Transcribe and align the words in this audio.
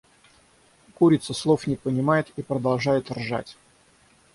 Курица 0.95 1.31
слов 1.35 1.67
не 1.67 1.75
понимает 1.75 2.31
и 2.35 2.41
продолжает 2.41 3.11
ржать. 3.11 3.55